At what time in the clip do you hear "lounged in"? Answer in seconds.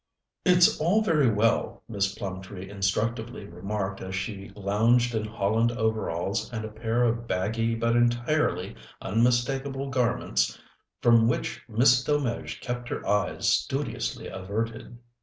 4.55-5.25